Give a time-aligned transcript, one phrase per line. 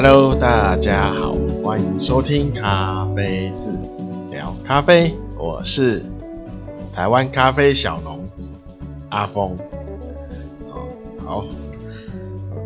[0.00, 1.34] Hello，大家好，
[1.64, 3.72] 欢迎收听咖啡志
[4.30, 6.04] 聊咖啡，我是
[6.92, 8.24] 台湾咖啡小农
[9.08, 9.58] 阿峰。
[10.70, 10.86] 哦
[11.26, 11.44] 好，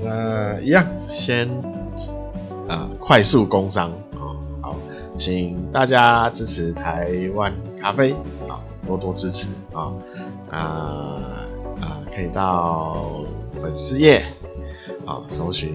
[0.03, 1.48] 那一样先
[2.68, 4.76] 啊、快速工商啊，好，
[5.17, 8.12] 请大家支持台湾咖啡
[8.46, 9.90] 啊，多多支持啊
[10.50, 10.61] 啊
[11.80, 14.22] 啊，可以到粉丝页
[15.07, 15.75] 啊，搜寻。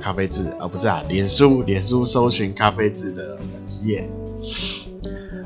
[0.00, 4.08] 咖啡志，而、哦、不是啊，脸书，脸书搜寻咖啡志的粉丝页，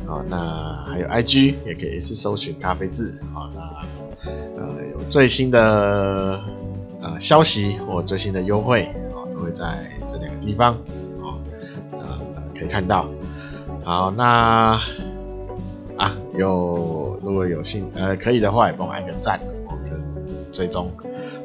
[0.06, 3.60] 好、哦，那还有 IG 也可以是搜寻咖啡志，好、那
[4.56, 6.40] 呃有最新的
[7.00, 10.74] 呃消息或最新的优惠，啊、哦，都会在这两个地方，
[11.20, 11.36] 哦，
[11.92, 12.08] 呃
[12.56, 13.08] 可以看到，
[13.82, 14.80] 好，那
[15.96, 20.00] 啊有如果有幸呃可以的话，也帮我按个赞，哦，跟
[20.52, 20.90] 追踪，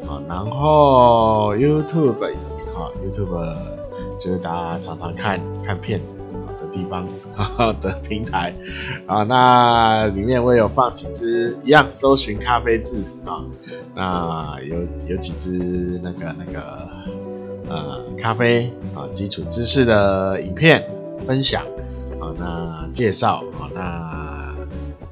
[0.08, 2.30] 啊、然后 YouTube。
[2.80, 3.56] 啊 YouTube
[4.20, 6.20] 就是大家常常看看片子
[6.60, 7.08] 的地方
[7.82, 8.54] 的平台
[9.06, 13.44] 啊，那里面我有放几支一样搜寻咖啡渍啊，
[13.96, 16.90] 那有有几支那个那个
[17.68, 20.90] 呃咖啡啊基础知识的影片
[21.28, 21.64] 分享
[22.22, 24.56] 啊，那介绍啊，那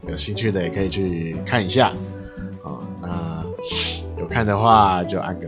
[0.10, 1.90] 有兴趣的也可以去看一下
[2.64, 3.44] 啊，那
[4.18, 5.48] 有看的话就按个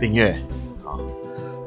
[0.00, 0.34] 订阅。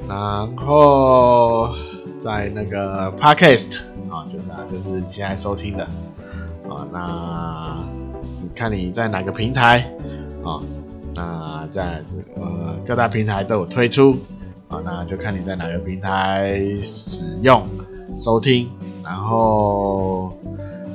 [0.08, 1.70] 然后
[2.17, 5.84] 在那个 podcast 啊，就是啊，就是你现在收听的
[6.70, 7.78] 啊，那
[8.42, 9.89] 你看你在哪个平台
[10.44, 10.62] 啊？
[11.14, 14.17] 那在这个各大平台都有推出
[14.67, 17.67] 啊，那就看你在哪个平台使用
[18.16, 18.69] 收听，
[19.03, 20.38] 然后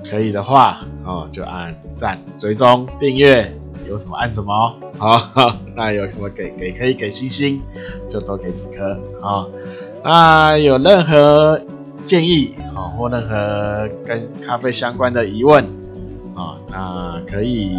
[0.08, 3.52] 可以的话哦，就按赞、追踪、订阅。
[3.88, 7.58] 有什么按什么好，好， 那有什么给给可以给星星，
[8.06, 9.46] 就多给几颗啊。
[10.04, 11.58] 那有任何
[12.04, 15.64] 建议啊，或任何跟咖啡相关的疑问
[16.36, 17.72] 啊，那可以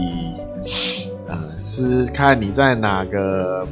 [1.28, 3.68] 呃是看你在哪个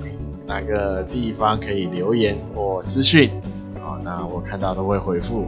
[0.45, 3.31] 哪个地方可以留言或私讯
[3.77, 5.47] 啊，那我看到都会回复。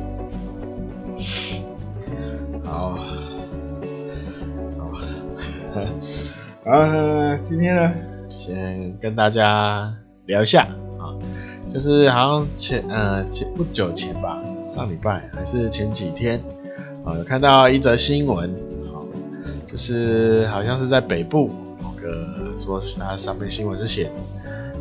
[2.65, 2.97] 好，
[5.75, 5.81] 好。
[6.63, 7.91] 啊，今天呢，
[8.29, 9.91] 先跟大家
[10.27, 10.67] 聊一下
[10.99, 11.17] 啊，
[11.67, 16.39] 就是好像前呃前不久前吧，上礼拜还是前几天
[17.03, 18.53] 啊，有看到一则新闻，
[18.93, 19.03] 好，
[19.65, 21.49] 就是好像是在北部
[21.81, 24.11] 某个说是它上面新闻是写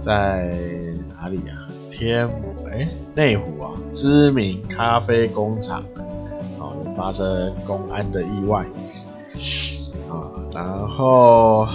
[0.02, 0.52] 在
[1.18, 1.56] 哪里啊？
[1.88, 2.28] 天
[2.70, 5.82] 哎内湖啊，知名咖啡工厂
[6.58, 8.66] 啊发生公安的意外。
[10.10, 11.66] 啊然后，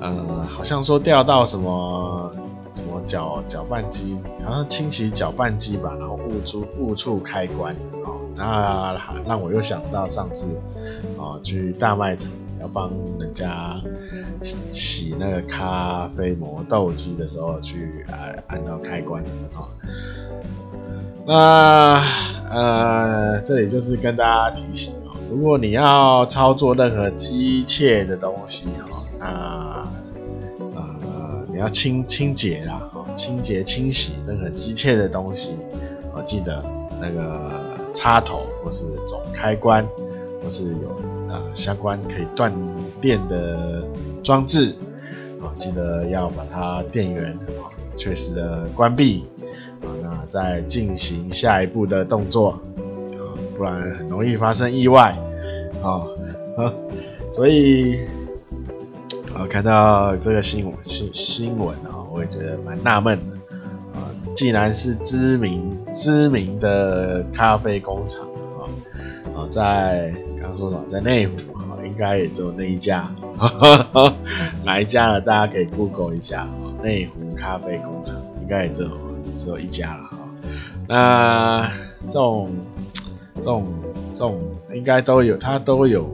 [0.00, 2.32] 呃，好像说掉到什么
[2.70, 7.74] 什么搅搅拌机，好像清洗搅拌机吧，然后误触误触开关，
[8.04, 10.60] 哦，那让我又想到上次，
[11.16, 12.30] 哦，去大卖场
[12.60, 12.90] 要帮
[13.20, 13.76] 人家
[14.42, 19.22] 洗，洗那个咖啡磨豆机的时候去按按到开关，
[19.54, 19.68] 哦，
[21.24, 22.02] 那
[22.50, 24.92] 呃，这里就是跟大家提醒。
[25.30, 29.88] 如果你要操作任何机械的东西哈，那
[30.74, 35.56] 呃你要清清洁啦，清洁清洗任何机械的东西，
[36.14, 36.64] 我记得
[37.00, 37.50] 那个
[37.92, 39.86] 插头或是总开关
[40.42, 42.52] 或是有呃相关可以断
[43.00, 43.84] 电的
[44.22, 44.74] 装置
[45.40, 47.66] 啊，记得要把它电源啊
[47.96, 49.24] 确实的关闭
[49.82, 52.60] 啊，那再进行下一步的动作。
[53.56, 55.16] 不然很容易发生意外，
[55.82, 56.04] 啊、
[56.56, 56.74] 哦，
[57.30, 57.98] 所以，
[59.38, 63.36] 我看到这个新闻新新闻啊，我也觉得蛮纳闷的
[63.98, 64.12] 啊。
[64.34, 68.22] 既然是知名知名的咖啡工厂
[68.58, 68.68] 啊，
[69.34, 73.10] 啊，在刚刚说什么，在内湖啊，应该也只有那一家，
[74.64, 75.20] 哪一家呢？
[75.20, 76.52] 大家可以 Google 一下啊，
[76.82, 78.90] 内湖咖啡工厂应该也只有
[79.36, 80.18] 只有一家了哈。
[80.86, 81.70] 那
[82.04, 82.50] 这种。
[83.36, 83.64] 这种
[84.14, 84.40] 这种
[84.74, 86.08] 应该都有，他都有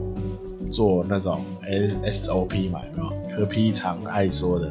[0.69, 3.13] 做那种 S S O P 嘛，有没有？
[3.35, 4.67] 柯 P 常爱说的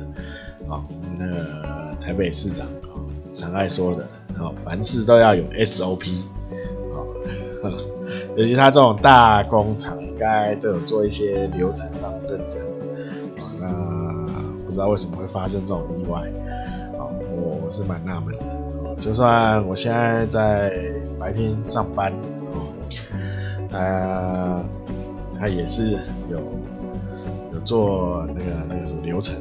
[0.69, 0.84] 啊，
[1.19, 2.94] 那个台北市长啊
[3.31, 4.02] 常爱说的
[4.38, 6.22] 啊，凡事都要有 S O P
[6.93, 6.96] 啊，
[8.37, 12.60] 尤其他这种大工厂，应该都有做一些流程上的认证
[13.40, 13.50] 啊。
[13.58, 14.25] 那
[14.64, 16.20] 不知道为什么会发生这种意外
[16.99, 17.08] 啊？
[17.34, 20.72] 我我是蛮纳闷的，就算我现在在
[21.19, 22.12] 白天上班。
[23.73, 24.65] 呃，
[25.39, 25.93] 他也是
[26.31, 26.39] 有
[27.53, 29.35] 有做那个那个什么流程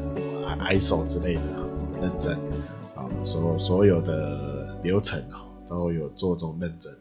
[0.60, 1.42] ，ISO 之类的
[2.01, 2.33] 认证
[2.95, 6.94] 啊，所所有的流程哦，都有做这种认证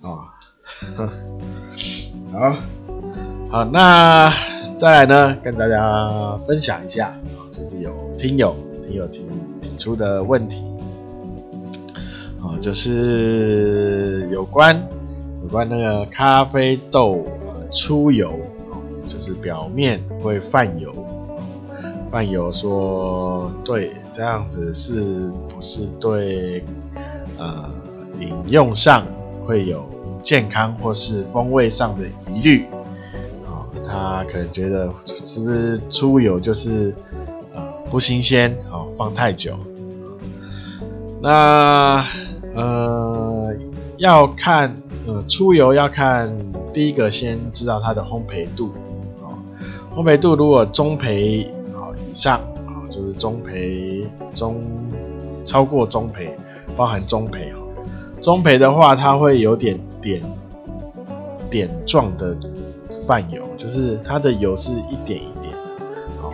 [0.00, 0.32] 啊。
[2.32, 2.56] 好，
[3.50, 4.32] 好，那
[4.76, 8.56] 再来呢，跟大家分享一下啊，就是有听友
[8.88, 9.24] 听友提
[9.60, 10.64] 提出的问题
[12.42, 14.76] 啊，就是有关
[15.42, 17.26] 有关那个咖啡豆
[17.70, 18.32] 出油，
[19.06, 20.92] 就是表面会泛油。
[22.10, 26.64] 泛油说对，这样子是不是对
[27.36, 27.68] 呃
[28.20, 29.04] 饮用上
[29.44, 29.84] 会有
[30.22, 32.66] 健康或是风味上的疑虑？
[33.44, 36.94] 啊、他可能觉得是不是出油就是
[37.54, 39.58] 呃不新鲜，哦，放太久。
[41.20, 42.04] 那
[42.54, 43.52] 呃
[43.96, 44.76] 要看
[45.06, 46.36] 呃出油要看
[46.72, 48.72] 第一个先知道它的烘焙度，
[49.20, 49.38] 哦，
[49.94, 51.48] 烘焙度如果中焙。
[52.12, 54.64] 上啊，就是中焙中
[55.44, 56.30] 超过中焙，
[56.74, 57.58] 包含中焙哈。
[58.22, 60.22] 中焙的话，它会有点点
[61.50, 62.34] 点状的
[63.06, 65.52] 泛油，就是它的油是一点一点。
[66.22, 66.32] 好，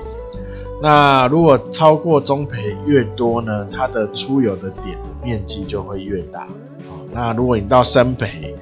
[0.80, 6.46] 那如果超过中焙越多呢，它的出油的点的面积就会越大。
[7.12, 8.56] 那如果你到深北，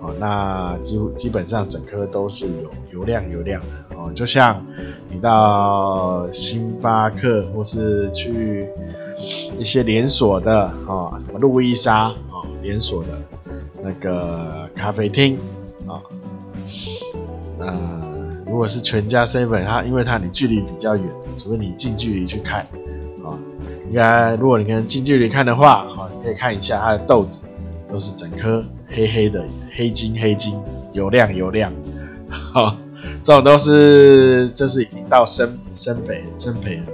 [0.00, 4.12] 哦，那基基本上整颗都是有油亮油亮的哦。
[4.14, 4.64] 就像
[5.08, 8.68] 你到星巴克或是去
[9.58, 12.14] 一些连锁的啊，什么路易莎啊
[12.62, 13.08] 连锁的
[13.82, 15.38] 那个咖啡厅
[15.86, 16.02] 啊，
[17.58, 21.04] 呃，如果是全家 seven，它因为它你距离比较远，
[21.38, 22.60] 除非你近距离去看
[23.24, 23.32] 啊，
[23.88, 27.42] 应该如果你跟近距离看的话，哦，你可以看一下它的豆子
[27.94, 30.60] 都是整颗黑黑的黑金黑金，
[30.92, 31.72] 油亮油亮，
[32.28, 32.76] 好。
[33.22, 36.86] 这种都是就是已经到深深焙深焙了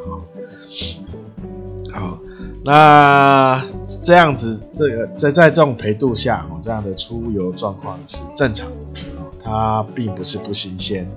[1.93, 2.01] 哈。
[2.01, 2.19] 好，
[2.65, 3.65] 那
[4.03, 9.01] 这样子这个在在这种焙度下哦，这样的出油状况是正常的，
[9.43, 11.09] 它并不是不新鲜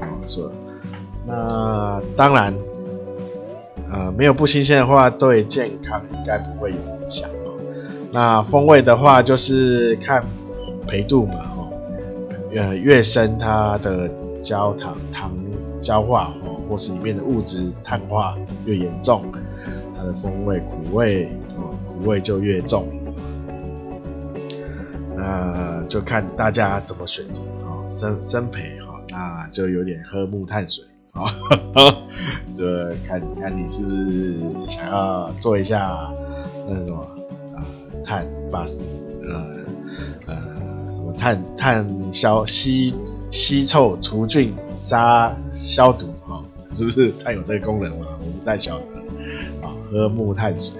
[0.00, 0.06] 啊。
[0.26, 0.50] 说
[1.26, 2.54] 那当然，
[3.92, 7.28] 呃，没有不新鲜的话，对健康应该不会有影响。
[8.12, 10.24] 那风味的话，就是看
[10.86, 11.70] 培度嘛，哦，
[12.54, 14.10] 呃，越深它的。
[14.40, 15.32] 焦糖糖
[15.82, 19.20] 焦化哦，或是里面的物质碳化越严重，
[19.96, 22.86] 它的风味苦味哦，苦味就越重。
[25.16, 31.24] 那就看大家怎么选择哦，深深焙哈，那就有点喝木炭水啊，
[32.54, 32.64] 就
[33.04, 36.08] 看看你是不是想要做一下
[36.68, 37.04] 那什么
[38.08, 38.80] 碳 bus
[39.28, 39.58] 呃。
[41.18, 42.94] 碳碳消吸
[43.28, 46.40] 吸臭除菌杀消毒哈，
[46.70, 48.06] 是不是它有这个功能嘛？
[48.20, 48.84] 我不太晓得
[49.66, 49.74] 啊。
[49.90, 50.74] 喝木炭水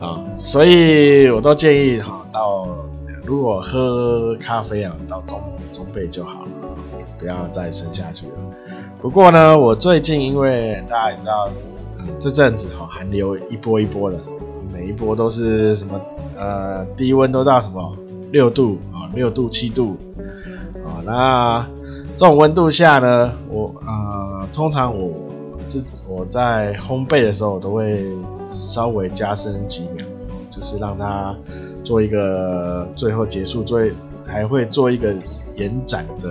[0.00, 2.66] 啊，所以我都建议哈，到
[3.24, 5.40] 如果喝咖啡啊，到中
[5.70, 6.50] 中杯就好了，
[7.16, 8.32] 不要再深下去了。
[9.00, 11.48] 不过呢，我最近因为大家也知道，
[12.00, 14.18] 嗯，这阵子哈寒流一波一波的，
[14.84, 15.98] 每一波都是什么
[16.36, 17.96] 呃低温都到什么
[18.30, 19.08] 六度啊。
[19.14, 19.96] 六度七度，
[20.84, 21.64] 啊，那
[22.16, 25.12] 这种温度下呢，我呃，通常我
[25.68, 28.04] 这我在烘焙的时候，我都会
[28.50, 30.04] 稍微加深几秒，
[30.50, 31.32] 就是让它
[31.84, 33.80] 做一个最后结束，做
[34.26, 35.14] 还会做一个
[35.54, 36.28] 延展的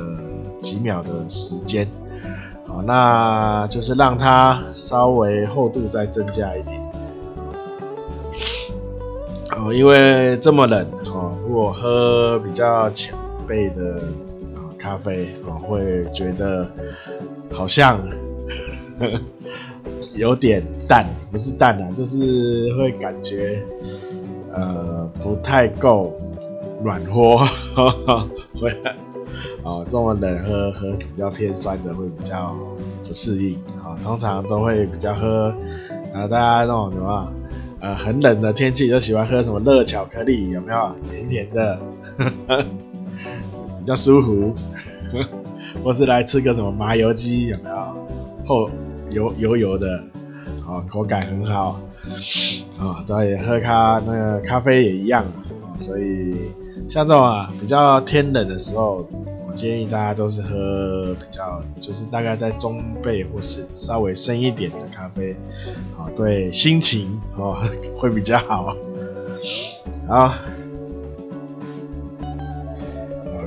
[0.60, 1.88] 几秒的时间，
[2.68, 6.83] 好，那就是让它稍微厚度再增加一点，
[9.64, 10.86] 哦，因为这么冷。
[11.06, 13.14] 哦，如果喝比较浅
[13.48, 14.04] 焙的
[14.78, 16.70] 咖啡，哦，会觉得
[17.50, 17.98] 好像
[19.00, 19.22] 呵 呵
[20.16, 23.64] 有点淡，不是淡啊，就是会感觉
[24.52, 26.14] 呃不太够
[26.84, 27.38] 暖和，
[28.60, 28.76] 会
[29.64, 32.54] 哦这么冷喝喝比较偏酸的会比较
[33.06, 35.54] 不适应啊，通常都会比较喝
[36.14, 37.32] 啊，大家那种什么。
[37.84, 40.96] 呃，很冷的天气就喜欢喝什么热巧克力，有没有？
[41.10, 41.78] 甜甜的，
[43.78, 44.56] 比较舒服。
[45.84, 47.76] 或是来吃个什么麻油鸡，有没有？
[48.46, 48.70] 厚
[49.12, 50.02] 油油油的，
[50.66, 51.78] 哦，口感很好。
[52.80, 55.26] 啊，再也喝咖那个咖啡也一样。
[55.78, 56.38] 所以
[56.88, 59.06] 像这种啊，比较天冷的时候。
[59.54, 65.36] 建议大家都是喝比较，就是大概在中杯或是稍微深一点的咖啡，
[65.98, 67.58] 啊，对心情哦
[67.98, 68.76] 会比较好。
[70.08, 70.34] 好，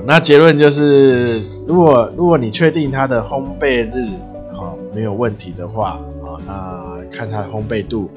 [0.05, 4.09] 那结论就是，如果如果你确定它的烘焙日
[4.53, 8.09] 好没有问题的话，啊，那看它的烘焙度，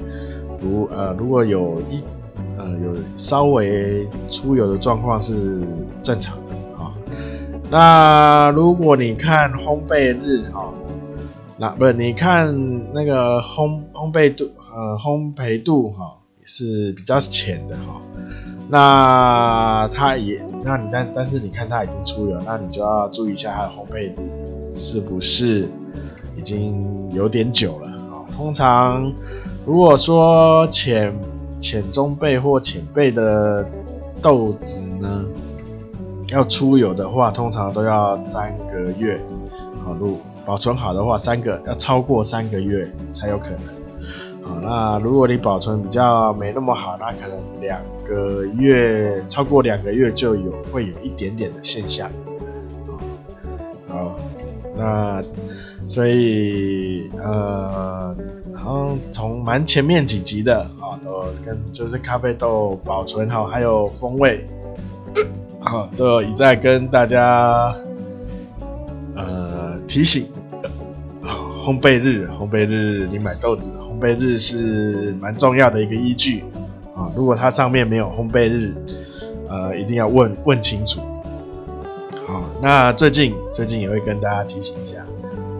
[0.61, 2.01] 如呃如果有一
[2.57, 5.61] 呃有稍微出油的状况是
[6.01, 6.37] 正常、
[7.71, 10.73] 那如果你看烘焙日哈、哦，
[11.57, 16.11] 那不是你看那个烘烘焙度呃烘焙度哈、哦、
[16.43, 18.01] 是比较浅的哈、哦。
[18.67, 24.21] 那它也，那你但但是你看它已经出油，那你就要注意一下它的烘焙度
[24.73, 25.69] 是不是
[26.37, 28.27] 已经有点久了啊？
[28.35, 29.13] 通常
[29.65, 31.17] 如果说浅
[31.61, 33.65] 浅中焙或浅焙的
[34.21, 35.25] 豆子呢，
[36.31, 39.19] 要出油的话，通常都要三个月，
[39.83, 43.59] 好，如保存好的话，三个要超过三个月才有可能。
[44.43, 52.09] 好那如果你保存比较没那么好，那可能两个月，超过两个月就有会有一点点的现象。
[53.87, 54.15] 好，
[54.75, 55.21] 那
[55.85, 58.15] 所以呃，
[58.53, 64.47] 然后从蛮前面几集的啊，都跟就是咖啡豆保存好，还有风味，
[65.61, 67.73] 好，都有一再跟大家
[69.15, 70.27] 呃提醒。
[71.63, 76.43] 烘焙日，烘焙日，你买豆子，烘焙日是蛮重要的一个依据
[76.95, 77.11] 啊。
[77.15, 78.73] 如果它上面没有烘焙日，
[79.47, 81.01] 呃，一定要问问清楚。
[82.25, 85.05] 好，那最近最近也会跟大家提醒一下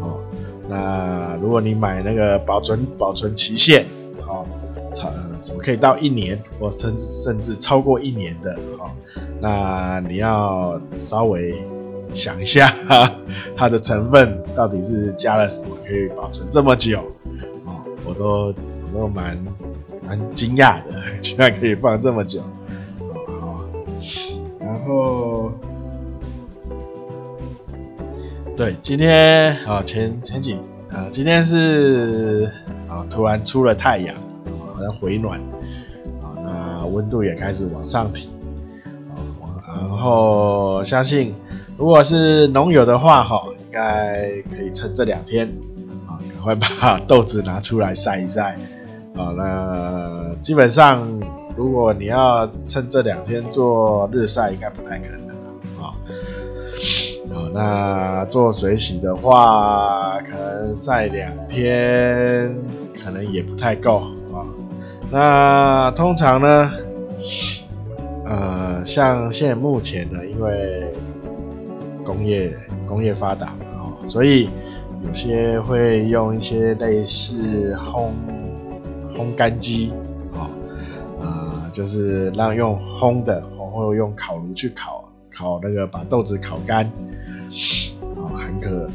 [0.01, 0.20] 哦。
[0.67, 3.86] 那如果你买那个保存保存期限，
[4.25, 4.48] 好，
[4.91, 8.91] 超呃什么可以到一年，或甚至甚至超过一年的，好，
[9.41, 11.55] 那你要稍微。
[12.13, 12.69] 想一下，
[13.55, 17.00] 它的成分到底是加了什么，可以保存这么久？
[17.65, 19.38] 哦，我都我都蛮
[20.05, 20.91] 蛮惊讶的，
[21.24, 22.41] 居然可以放这么久。
[23.00, 23.65] 哦，
[24.60, 25.53] 然后
[28.57, 30.55] 对，今天啊前前几
[30.91, 32.51] 啊，今天是
[32.89, 34.13] 啊突然出了太阳，
[34.75, 35.39] 好像回暖，
[36.21, 38.29] 啊，那温度也开始往上提，
[40.01, 41.36] 后相信。
[41.77, 45.48] 如果是农友的话，哈，应该可以趁这两天
[46.08, 48.60] 啊，赶快把豆子拿出来晒一晒
[49.15, 49.34] 啊。
[49.36, 51.08] 那基本上，
[51.55, 55.29] 如果你要趁这两天做日晒，应该不太可能
[55.81, 55.89] 啊。
[57.34, 62.55] 啊，那做水洗的话，可能晒两天，
[63.01, 64.01] 可能也不太够
[64.34, 64.46] 啊。
[65.10, 66.72] 那通常呢，
[68.31, 70.89] 呃，像现在目前呢，因为
[72.01, 72.55] 工业
[72.88, 74.50] 工业发达，哦，所以
[75.05, 78.11] 有些会用一些类似烘
[79.13, 79.91] 烘干机，
[80.33, 80.47] 啊、
[81.19, 86.91] 呃，就是让用烘的，或者用烤炉去烤烤那个把豆子烤干，啊、
[88.15, 88.89] 哦，很可，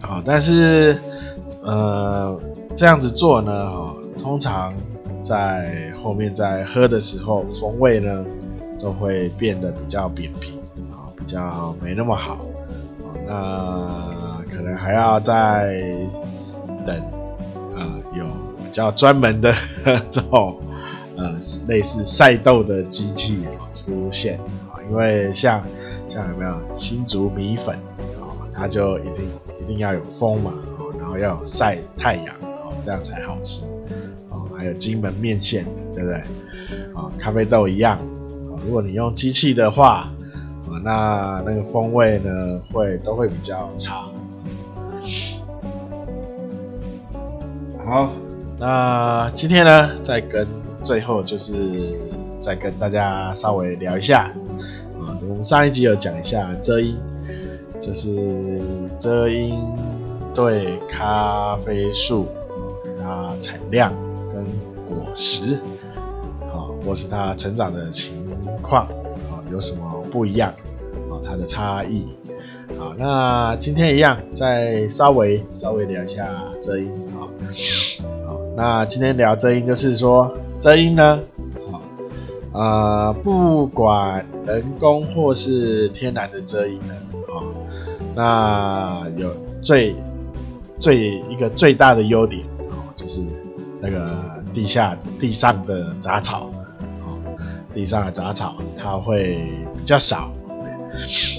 [0.00, 0.98] 啊、但是
[1.62, 2.40] 呃
[2.74, 4.72] 这样子做呢，哦，通常
[5.22, 8.24] 在后面在喝的时候，风味呢
[8.78, 10.58] 都会变得比较扁平
[10.92, 11.08] 啊。
[11.16, 12.46] 比较没那么好
[13.28, 15.78] 啊，那可能还要再
[16.84, 16.96] 等，
[17.76, 18.24] 呃，有
[18.62, 19.52] 比较专门的
[20.10, 20.58] 这种
[21.16, 21.36] 呃
[21.68, 24.40] 类似晒豆的机器出现
[24.72, 25.62] 啊，因为像
[26.08, 27.76] 像有没有新竹米粉
[28.18, 30.54] 啊，它就一定一定要有风嘛，
[30.98, 33.64] 然后要有晒太阳啊，这样才好吃，
[34.60, 35.64] 还有金门面线，
[35.94, 36.16] 对不对？
[36.94, 40.12] 啊，咖啡豆一样，啊如果你用机器的话。
[40.68, 44.04] 啊那那个风味呢，会都会比较差。
[47.84, 48.08] 好，
[48.56, 50.46] 那今天呢，再跟
[50.80, 51.52] 最后就是
[52.40, 54.30] 再跟大家稍微聊一下
[55.00, 56.96] 啊，我们上一集有讲一下遮阴，
[57.80, 58.62] 就是
[58.96, 59.58] 遮阴
[60.32, 62.28] 对咖啡树
[62.96, 63.92] 它产量
[65.14, 65.54] 实，
[66.52, 68.26] 啊，或是它成长的情
[68.62, 68.86] 况
[69.30, 70.54] 啊，有什么不一样？
[71.22, 72.06] 它的差异，
[72.76, 76.26] 啊，那今天一样，再稍微稍微聊一下
[76.60, 77.28] 遮阴，啊，
[78.26, 81.20] 好，那今天聊遮阴就是说，遮阴呢，
[81.70, 81.78] 啊，
[82.52, 86.94] 呃，不管人工或是天然的遮阴呢，
[87.28, 87.46] 啊，
[88.16, 89.30] 那有
[89.62, 89.94] 最
[90.80, 92.42] 最一个最大的优点，
[92.96, 93.20] 就是
[93.80, 96.50] 那个地下地上的杂草，
[97.04, 97.18] 哦
[97.72, 100.30] 地上的杂草它会比较少。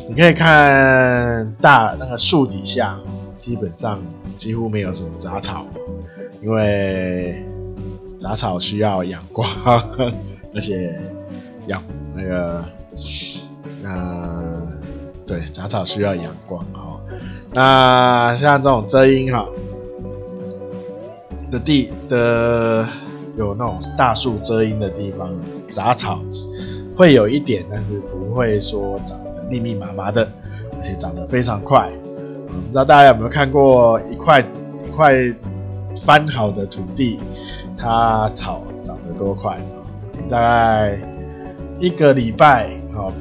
[0.07, 2.97] 你可以看大那个树底下，
[3.37, 4.01] 基本上
[4.37, 5.65] 几乎没有什么杂草，
[6.41, 7.45] 因为
[8.19, 9.47] 杂草需要阳光，
[10.55, 10.99] 而且
[11.67, 11.83] 阳
[12.15, 12.63] 那个
[13.83, 14.61] 呃，
[15.27, 16.99] 对，杂草需要阳光哦。
[17.53, 19.45] 那像这种遮阴哈
[21.51, 22.87] 的地的
[23.37, 25.29] 有那种大树遮阴的地方，
[25.71, 26.19] 杂草
[26.95, 30.27] 会有一点，但是不会说长得密密麻麻的，
[30.77, 31.89] 而且长得非常快。
[32.47, 35.13] 不知道大家有没有看过一块一块
[36.03, 37.19] 翻好的土地，
[37.77, 39.59] 它草长得多快？
[40.13, 40.99] 你大概
[41.77, 43.11] 一个礼拜啊，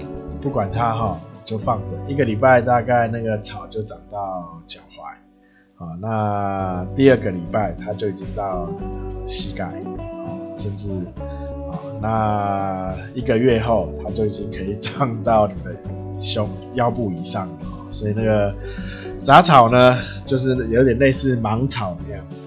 [0.43, 4.81] 不管它哈，就放着一个礼拜，大概那个草就长到脚
[5.81, 5.97] 啊。
[6.01, 8.69] 那第二个礼拜它就已经到
[9.27, 10.93] 膝盖啊，甚至
[11.69, 15.75] 啊，那一个月后它就已经可以长到你的
[16.21, 17.91] 胸腰部以上啊。
[17.91, 18.55] 所以那个。
[19.23, 22.39] 杂草呢，就是有点类似芒草那样子，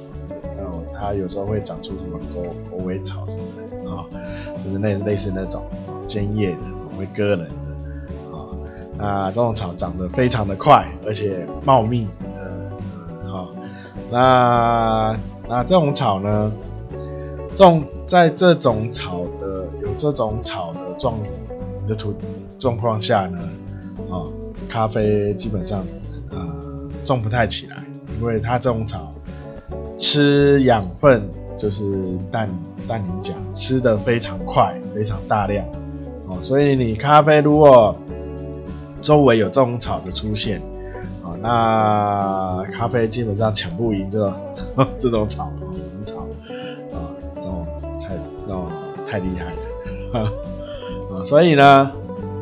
[0.57, 4.03] 然后它有时候会长出什么狗狗尾草什么的啊，
[4.59, 5.63] 就是类类似那种
[6.07, 6.57] 尖叶的，
[6.97, 8.49] 会割人的啊。
[8.97, 12.07] 那这种草长得非常的快，而且茂密。
[14.13, 15.17] 那
[15.49, 16.51] 那这种草呢，
[17.55, 21.15] 种在这种草的有这种草的状
[21.87, 22.13] 的土
[22.59, 23.39] 状况下呢，
[24.11, 24.21] 啊，
[24.69, 25.83] 咖啡基本上。
[27.03, 27.83] 种不太起来，
[28.17, 29.13] 因为它这种草
[29.97, 31.21] 吃养分
[31.57, 32.49] 就是氮
[32.87, 35.65] 氮磷钾吃得非常快，非常大量
[36.25, 37.93] 哦，所以你咖啡如果
[39.01, 40.61] 周围有这种草的出现，
[41.43, 44.33] 那咖啡基本上抢不赢这种
[44.97, 45.67] 这种草啊，
[46.05, 46.21] 草
[46.93, 47.67] 啊，这种
[47.99, 48.15] 太
[48.47, 51.91] 那太厉害了啊， 所以呢，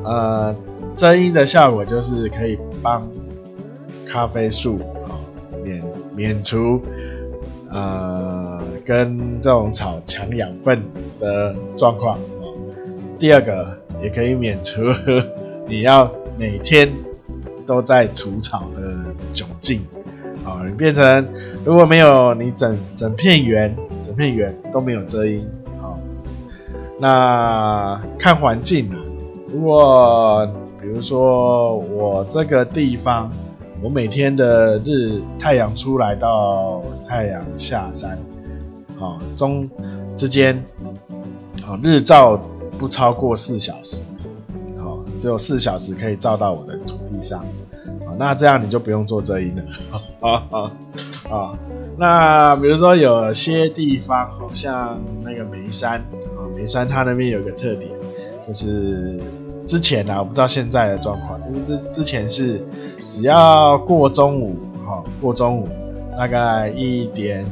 [0.04, 0.56] 呃，
[0.96, 3.06] 遮阴的效果就是可以帮。
[4.04, 4.76] 咖啡树
[5.08, 5.16] 啊，
[5.64, 5.82] 免
[6.14, 6.82] 免除
[7.72, 10.84] 呃跟这种草抢养分
[11.18, 12.20] 的状况。
[13.18, 14.82] 第二个也可以免除
[15.66, 16.92] 你要每天
[17.72, 19.82] 都在除草的窘境
[20.44, 21.26] 啊，你变成
[21.64, 25.48] 如果没有你整整片园整片园都没有遮阴
[25.82, 25.96] 啊，
[27.00, 29.00] 那看环境啊，
[29.48, 30.46] 如果
[30.82, 33.32] 比如说我这个地方。
[33.84, 38.12] 我每天的日太阳出来到太阳下山，
[39.00, 39.68] 啊，中
[40.16, 40.64] 之间，
[41.66, 42.40] 啊，日照
[42.78, 44.04] 不超过四小时，
[44.78, 47.44] 啊，只有四小时可以照到我的土地上，
[48.22, 49.64] 那这样你就不用做遮阴了，
[50.22, 50.72] 啊
[51.30, 51.58] 啊，
[51.98, 55.98] 那比如说有些地方，好像那个眉山，
[56.38, 57.90] 啊，眉山它那边有个特点，
[58.46, 59.20] 就是
[59.66, 62.64] 之前呢，我不知道现在的状况，就是之之前是。
[63.10, 64.56] 只要过中午，
[64.86, 65.68] 哈，过中午
[66.18, 67.46] 大概一点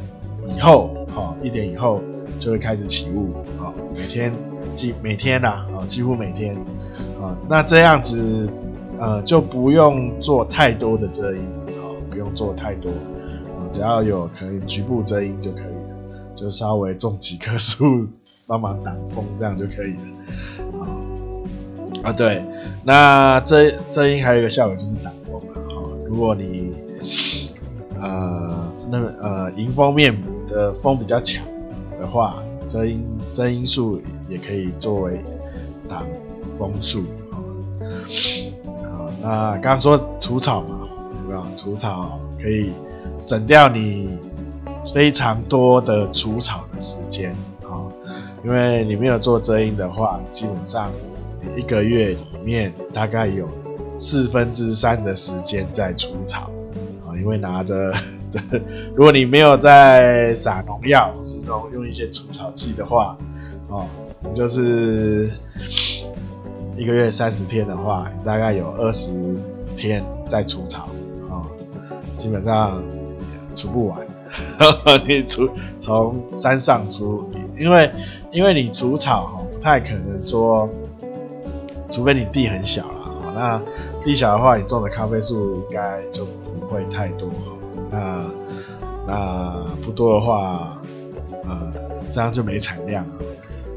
[0.48, 2.00] 以后，哈，一点以后
[2.38, 4.32] 就会开始起雾，啊，每天
[4.74, 6.56] 几每天呐，啊，几乎每天，
[7.20, 8.48] 啊，那这样子，
[9.00, 18.06] 呃，就不用做太多的遮阴，啊，不用做太多，啊，只要有可以局部遮阴就可以了，就稍微种几棵树
[18.46, 20.00] 帮忙挡风，这样就可以了，
[20.80, 20.84] 啊，
[22.04, 22.44] 啊，对，
[22.84, 25.12] 那遮遮阴还有一个效果就是挡。
[26.06, 26.74] 如果你
[28.00, 30.14] 呃那呃迎风面
[30.48, 31.42] 的风比较强
[31.98, 35.20] 的话，遮阴遮阴树也可以作为
[35.88, 36.04] 挡
[36.58, 37.04] 风树。
[37.30, 37.40] 好，
[39.22, 40.88] 那刚刚说除草嘛，
[41.26, 41.46] 对吧？
[41.56, 42.72] 除草可以
[43.20, 44.18] 省掉你
[44.94, 47.84] 非常多的除草的时间啊，
[48.44, 50.90] 因为你没有做遮阴的话，基本上
[51.40, 53.48] 你一个月里面大概有。
[54.02, 56.50] 四分之三的时间在除草
[57.06, 57.92] 啊，因为拿着，
[58.96, 63.18] 如果你没有在撒农药，是用用一些除草剂的话，
[63.68, 63.86] 哦，
[64.32, 65.30] 就是
[66.80, 69.36] 一个月三十天的话，大概有二十
[69.76, 70.88] 天在除草
[71.28, 71.44] 啊，
[72.16, 72.82] 基本上
[73.54, 73.98] 除不完，
[75.06, 75.46] 你除
[75.78, 77.90] 从山上除，因为
[78.32, 80.66] 因为你除草不太可能说，
[81.90, 83.30] 除非你地很小了。
[83.34, 83.62] 那
[84.02, 87.28] 地小的话，你种的咖啡树应该就不会太多。
[87.90, 88.24] 那
[89.06, 90.80] 那不多的话，
[91.44, 91.70] 呃，
[92.10, 93.14] 这样就没产量了。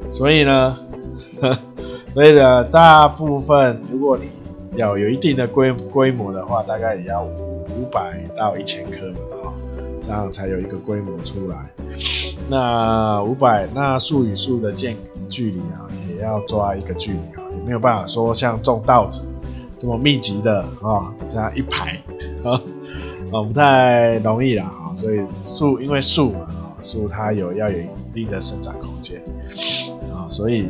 [0.10, 0.78] 所以呢，
[1.42, 1.58] 呵
[2.14, 4.30] 所以呢，大部分如果你
[4.78, 9.08] 要有一定的规规模的话，大概也要五百到一千棵
[9.44, 9.50] 啊，
[10.00, 11.58] 这样才有一个规模出来。
[12.48, 19.28] 那五百，那树与树的间隔距离啊，也要抓一个距离啊，也没有办法说像种稻子。
[19.76, 22.00] 这么密集的啊、这样一排
[22.44, 22.62] 啊，
[23.32, 29.20] 啊，不太容易啦啊，所以树因为树嘛啊，树它有要有一定的生长空间
[30.14, 30.70] 啊，所以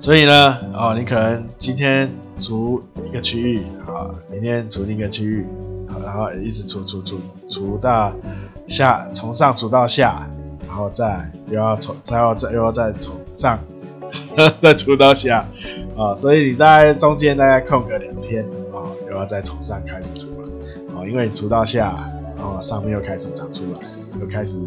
[0.00, 2.08] 所以呢哦，你可能今天
[2.38, 5.46] 除一个区域啊，明天除另一个区域，
[6.04, 8.12] 然后一直除除除除到
[8.66, 10.28] 下，从上除到下，
[10.66, 13.58] 然后再又要从再要再又要再从上
[14.62, 15.46] 再除到下
[15.96, 20.48] 啊，所以你在中间大概空个两天啊，又要再从上开始除了
[20.96, 23.80] 啊，因为你除到下，然后上面又开始长出来，
[24.20, 24.58] 又开始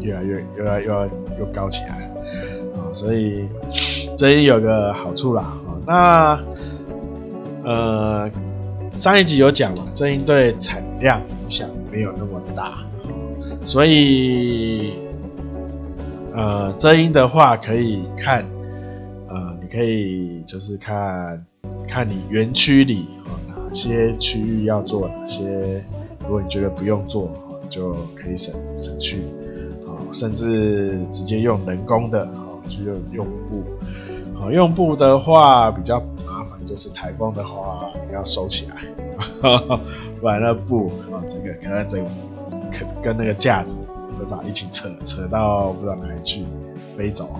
[0.00, 1.06] 越来越又要又要
[1.38, 2.10] 又高起来
[2.76, 3.48] 啊，所以
[4.16, 5.42] 这也有个好处啦
[5.86, 6.40] 啊，
[7.62, 8.30] 那呃
[8.94, 12.78] 上一集有讲嘛，这应对产量影响没有那么大。
[13.64, 14.94] 所以，
[16.32, 18.44] 呃，遮阴的话可以看，
[19.28, 21.44] 呃，你可以就是看，
[21.88, 23.06] 看你园区里
[23.48, 25.84] 哪些区域要做，哪些
[26.22, 27.28] 如果你觉得不用做，
[27.68, 29.18] 就可以省省去，
[29.84, 32.26] 啊，甚至直接用人工的，
[32.68, 33.64] 只有用布，
[34.40, 38.84] 啊，用布的话比较麻烦，就是台风的话你要收起来，
[40.20, 42.04] 不然那布啊，这个可能这个。
[43.02, 43.78] 跟那个架子
[44.18, 46.44] 会把一起扯扯到不知道哪里去
[46.94, 47.30] 飞走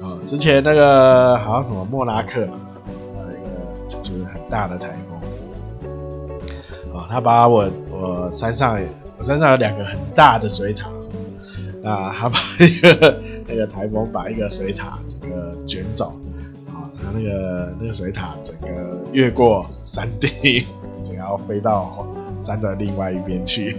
[0.00, 0.16] 啊！
[0.24, 2.48] 之前那个好像什么莫拉克，
[3.14, 3.28] 那个
[3.86, 4.96] 就是很大的台
[6.94, 8.80] 风，他把我我山上
[9.18, 10.88] 我山上有两个很大的水塔
[11.84, 16.12] 啊，他把一个那个台风把一个水塔整个卷走
[16.68, 20.64] 啊，他那个那个水塔整个越过山顶，
[21.04, 22.06] 整个要飞到。
[22.38, 23.78] 山的另外一边去，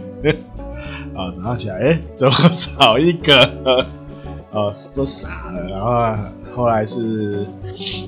[1.14, 3.86] 啊，早上起来，哎、怎么少一个？
[4.50, 5.70] 哦，都傻了。
[5.70, 7.46] 然后后来是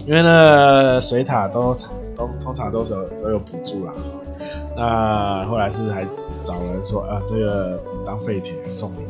[0.08, 1.76] 因为那水塔都
[2.16, 3.94] 都通常都是都有补助啦。
[4.76, 6.04] 那后来是还
[6.42, 9.02] 找人说，啊，这个当废铁送你，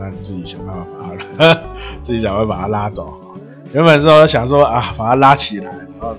[0.00, 1.14] 那你自己想办法把
[1.54, 1.60] 它，
[2.00, 3.14] 自己想办法把它拉走。
[3.72, 6.16] 原本说想说啊，把它拉起来，然后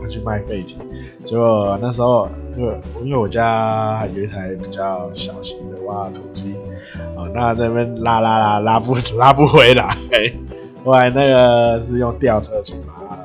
[0.00, 0.78] 拿去卖废铁。
[1.24, 6.56] 结果那时候，因为因为我家有一台比较小型的挖土机，
[7.16, 9.94] 哦，那这边拉拉拉拉不拉不回来，
[10.84, 13.18] 后来那个是用吊车去把它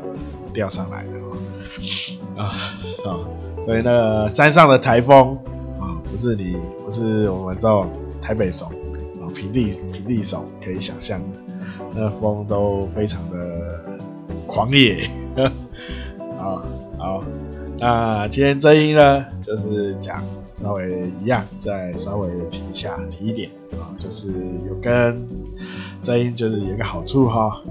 [0.54, 2.52] 吊上来的，啊
[3.06, 3.18] 啊，
[3.62, 5.38] 所以那个山上的台风
[5.80, 7.90] 啊，不是你不是我们这种
[8.22, 8.70] 台北怂
[9.24, 11.22] 啊平地平地怂可以想象，
[11.96, 13.80] 那风都非常的
[14.46, 15.08] 狂野，
[16.38, 16.62] 啊
[16.98, 17.24] 好。
[17.80, 20.24] 那今天遮阴呢，就是讲
[20.56, 24.32] 稍微一样，再稍微提一下，提一点啊，就是
[24.70, 25.28] 有跟
[26.02, 27.62] 遮阴就是有个好处哈，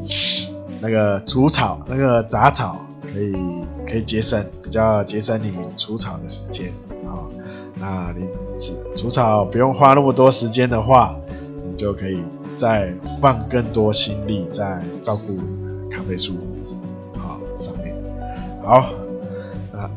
[0.80, 3.32] 那个除草，那个杂草可以
[3.86, 6.70] 可以节省，比较节省你除草的时间
[7.06, 7.24] 啊。
[7.80, 8.26] 那你
[8.94, 11.16] 除草不用花那么多时间的话，
[11.76, 12.22] 就可以
[12.56, 15.36] 再放更多心力在照顾
[15.90, 16.34] 咖啡树
[17.16, 17.94] 啊上面。
[18.62, 18.90] 好。
[19.72, 19.90] 那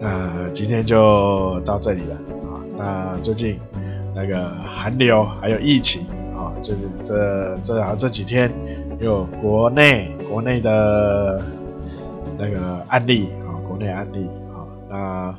[0.00, 2.60] 那今天就到这里了啊。
[2.76, 3.58] 那最近
[4.14, 6.02] 那个寒流还有疫情
[6.36, 8.50] 啊，就是这这好这几天
[9.00, 11.42] 有国内国内的
[12.38, 14.64] 那个案例啊，国内案例啊。
[14.88, 15.38] 那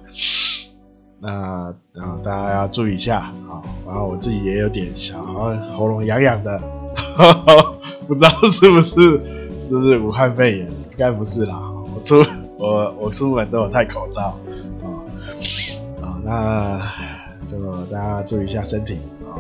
[1.26, 3.66] 那然后大家要注意一下啊。
[3.86, 5.24] 然后我自己也有点小
[5.76, 6.62] 喉咙痒痒的，
[8.08, 8.94] 不知道是不是
[9.62, 10.68] 是不是武汉肺炎？
[10.68, 11.60] 应该不是啦。
[11.96, 12.24] 我出
[12.58, 14.38] 我我出门都有戴口罩。
[14.84, 16.80] 啊，那
[17.46, 19.38] 就大家注意一下身体啊。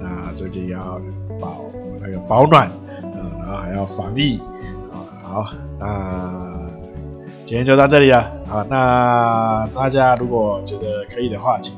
[0.00, 1.00] 那最近要
[1.40, 1.64] 保
[2.00, 4.40] 那个保暖，啊，然后还要防疫
[4.92, 4.96] 啊。
[5.22, 5.46] 好，
[5.78, 6.47] 那
[7.48, 8.30] 今天就到这里了。
[8.46, 11.74] 好，那大家如果觉得可以的话，请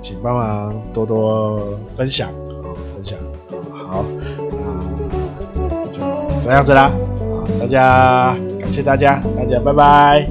[0.00, 2.30] 请帮忙多多分享，
[2.94, 3.18] 分享。
[3.90, 4.02] 好，
[5.52, 6.00] 那就
[6.40, 6.84] 这样子啦。
[6.88, 10.26] 好，大家感谢大家，大家拜拜。